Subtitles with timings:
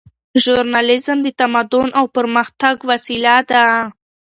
[0.43, 3.63] ژورنالیزم د تمدن او پرمختګ وسیله ده.